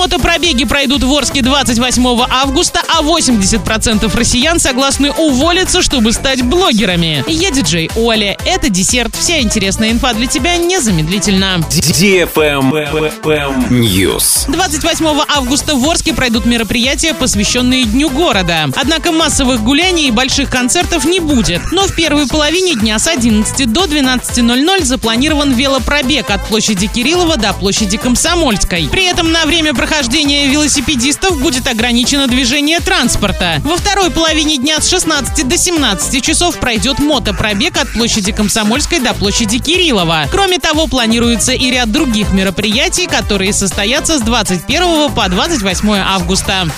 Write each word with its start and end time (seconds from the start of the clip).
Мотопробеги 0.00 0.64
пройдут 0.64 1.02
в 1.02 1.12
Орске 1.14 1.42
28 1.42 2.26
августа, 2.30 2.80
а 2.88 3.02
80% 3.02 4.16
россиян 4.16 4.58
согласны 4.58 5.12
уволиться, 5.12 5.82
чтобы 5.82 6.12
стать 6.12 6.40
блогерами. 6.40 7.22
Я 7.28 7.50
диджей 7.50 7.90
Оля. 7.96 8.34
Это 8.46 8.70
десерт. 8.70 9.14
Вся 9.14 9.40
интересная 9.40 9.90
инфа 9.90 10.14
для 10.14 10.26
тебя 10.26 10.56
незамедлительно. 10.56 11.60
News. 13.68 14.50
28 14.50 15.06
августа 15.28 15.74
в 15.74 15.86
Орске 15.86 16.14
пройдут 16.14 16.46
мероприятия, 16.46 17.12
посвященные 17.12 17.84
Дню 17.84 18.08
города. 18.08 18.70
Однако 18.76 19.12
массовых 19.12 19.62
гуляний 19.62 20.08
и 20.08 20.10
больших 20.10 20.48
концертов 20.48 21.04
не 21.04 21.20
будет. 21.20 21.60
Но 21.72 21.82
в 21.86 21.94
первой 21.94 22.26
половине 22.26 22.74
дня 22.74 22.98
с 22.98 23.06
11 23.06 23.70
до 23.70 23.84
12.00 23.84 24.82
запланирован 24.82 25.52
велопробег 25.52 26.30
от 26.30 26.42
площади 26.46 26.86
Кириллова 26.86 27.36
до 27.36 27.52
площади 27.52 27.98
Комсомольской. 27.98 28.88
При 28.90 29.04
этом 29.04 29.30
на 29.30 29.44
время 29.44 29.74
прохождения 29.74 29.89
велосипедистов 30.48 31.40
будет 31.40 31.66
ограничено 31.66 32.26
движение 32.26 32.80
транспорта. 32.80 33.60
Во 33.64 33.76
второй 33.76 34.10
половине 34.10 34.56
дня 34.56 34.80
с 34.80 34.88
16 34.88 35.46
до 35.48 35.56
17 35.56 36.24
часов 36.24 36.58
пройдет 36.58 36.98
мотопробег 36.98 37.76
от 37.76 37.92
площади 37.92 38.32
Комсомольской 38.32 39.00
до 39.00 39.14
площади 39.14 39.58
Кириллова. 39.58 40.26
Кроме 40.30 40.58
того, 40.58 40.86
планируется 40.86 41.52
и 41.52 41.70
ряд 41.70 41.90
других 41.90 42.32
мероприятий, 42.32 43.06
которые 43.06 43.52
состоятся 43.52 44.18
с 44.18 44.22
21 44.22 45.10
по 45.12 45.28
28 45.28 45.90
августа. 45.96 46.68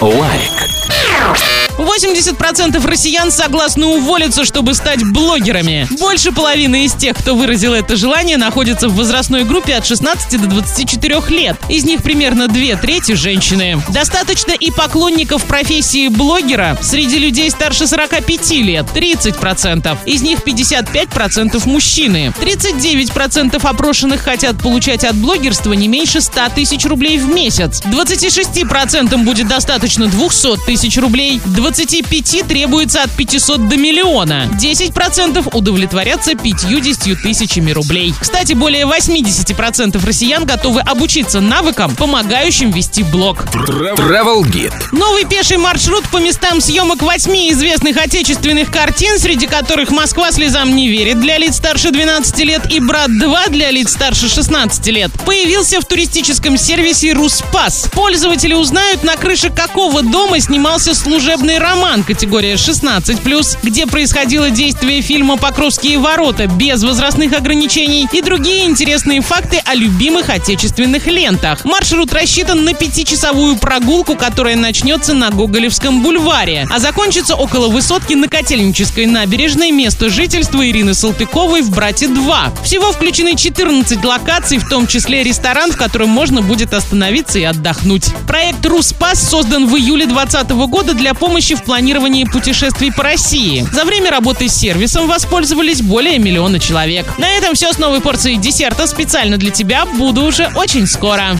Лайк. 0.00 1.61
80% 1.82 2.86
россиян 2.86 3.30
согласны 3.30 3.86
уволиться, 3.86 4.44
чтобы 4.44 4.74
стать 4.74 5.04
блогерами. 5.04 5.86
Больше 5.98 6.32
половины 6.32 6.84
из 6.84 6.94
тех, 6.94 7.16
кто 7.16 7.34
выразил 7.34 7.74
это 7.74 7.96
желание, 7.96 8.36
находятся 8.36 8.88
в 8.88 8.94
возрастной 8.94 9.44
группе 9.44 9.74
от 9.74 9.86
16 9.86 10.40
до 10.40 10.48
24 10.48 11.22
лет. 11.28 11.56
Из 11.68 11.84
них 11.84 12.02
примерно 12.02 12.48
две 12.48 12.76
трети– 12.76 13.12
женщины. 13.14 13.82
Достаточно 13.88 14.52
и 14.52 14.70
поклонников 14.70 15.44
профессии 15.44 16.08
блогера 16.08 16.78
среди 16.80 17.18
людей 17.18 17.50
старше 17.50 17.86
45 17.86 18.50
лет– 18.52 18.86
30%. 18.94 19.98
Из 20.06 20.22
них 20.22 20.40
55% 20.40 21.68
мужчины. 21.68 22.32
39% 22.40 23.66
опрошенных 23.66 24.22
хотят 24.22 24.60
получать 24.62 25.04
от 25.04 25.16
блогерства 25.16 25.72
не 25.72 25.88
меньше 25.88 26.20
100 26.20 26.50
тысяч 26.54 26.84
рублей 26.86 27.18
в 27.18 27.28
месяц. 27.28 27.82
26% 27.82 29.16
будет 29.24 29.48
достаточно 29.48 30.06
200 30.06 30.64
тысяч 30.66 30.96
рублей. 30.98 31.40
25 31.72 32.46
требуется 32.46 33.02
от 33.02 33.10
500 33.12 33.66
до 33.66 33.78
миллиона. 33.78 34.46
10% 34.60 35.56
удовлетворятся 35.56 36.34
50 36.34 37.22
тысячами 37.22 37.70
рублей. 37.70 38.12
Кстати, 38.20 38.52
более 38.52 38.84
80% 38.84 40.04
россиян 40.04 40.44
готовы 40.44 40.80
обучиться 40.80 41.40
навыкам, 41.40 41.96
помогающим 41.96 42.72
вести 42.72 43.02
блог. 43.04 43.46
Travel 43.54 44.42
Guide. 44.42 44.74
Новый 44.92 45.24
пеший 45.24 45.56
маршрут 45.56 46.06
по 46.10 46.18
местам 46.18 46.60
съемок 46.60 47.00
восьми 47.00 47.50
известных 47.52 47.96
отечественных 47.96 48.70
картин, 48.70 49.18
среди 49.18 49.46
которых 49.46 49.90
«Москва 49.90 50.30
слезам 50.30 50.76
не 50.76 50.90
верит» 50.90 51.20
для 51.20 51.38
лиц 51.38 51.56
старше 51.56 51.90
12 51.90 52.38
лет 52.40 52.70
и 52.70 52.80
«Брат 52.80 53.08
2» 53.08 53.50
для 53.50 53.70
лиц 53.70 53.92
старше 53.92 54.28
16 54.28 54.86
лет, 54.88 55.10
появился 55.24 55.80
в 55.80 55.86
туристическом 55.86 56.58
сервисе 56.58 57.14
«Руспас». 57.14 57.88
Пользователи 57.92 58.52
узнают, 58.52 59.04
на 59.04 59.16
крыше 59.16 59.48
какого 59.48 60.02
дома 60.02 60.38
снимался 60.38 60.94
служебный 60.94 61.51
роман 61.58 62.04
категория 62.04 62.54
16+, 62.54 63.58
где 63.62 63.86
происходило 63.86 64.50
действие 64.50 65.02
фильма 65.02 65.36
«Покровские 65.36 65.98
ворота» 65.98 66.46
без 66.46 66.82
возрастных 66.82 67.32
ограничений 67.32 68.08
и 68.12 68.22
другие 68.22 68.66
интересные 68.66 69.20
факты 69.20 69.62
о 69.64 69.74
любимых 69.74 70.30
отечественных 70.30 71.06
лентах. 71.06 71.64
Маршрут 71.64 72.12
рассчитан 72.12 72.64
на 72.64 72.74
пятичасовую 72.74 73.56
прогулку, 73.56 74.14
которая 74.16 74.56
начнется 74.56 75.14
на 75.14 75.30
Гоголевском 75.30 76.02
бульваре, 76.02 76.66
а 76.70 76.78
закончится 76.78 77.34
около 77.34 77.68
высотки 77.68 78.14
на 78.14 78.28
Котельнической 78.28 79.06
набережной, 79.06 79.70
место 79.70 80.10
жительства 80.10 80.66
Ирины 80.66 80.94
Салтыковой 80.94 81.62
в 81.62 81.70
«Брате-2». 81.70 82.64
Всего 82.64 82.92
включены 82.92 83.36
14 83.36 84.04
локаций, 84.04 84.58
в 84.58 84.68
том 84.68 84.86
числе 84.86 85.22
ресторан, 85.22 85.72
в 85.72 85.76
котором 85.76 86.08
можно 86.08 86.42
будет 86.42 86.74
остановиться 86.74 87.38
и 87.38 87.44
отдохнуть. 87.44 88.06
Проект 88.26 88.64
«Руспас» 88.66 89.28
создан 89.28 89.66
в 89.66 89.76
июле 89.76 90.06
2020 90.06 90.50
года 90.68 90.94
для 90.94 91.14
помощи 91.42 91.54
в 91.56 91.64
планировании 91.64 92.24
путешествий 92.24 92.92
по 92.92 93.02
России. 93.02 93.66
За 93.72 93.84
время 93.84 94.12
работы 94.12 94.48
с 94.48 94.54
сервисом 94.54 95.08
воспользовались 95.08 95.82
более 95.82 96.20
миллиона 96.20 96.60
человек. 96.60 97.18
На 97.18 97.28
этом 97.30 97.54
все 97.54 97.72
с 97.72 97.78
новой 97.78 98.00
порцией 98.00 98.38
десерта 98.38 98.86
специально 98.86 99.38
для 99.38 99.50
тебя. 99.50 99.84
Буду 99.84 100.22
уже 100.22 100.52
очень 100.54 100.86
скоро. 100.86 101.24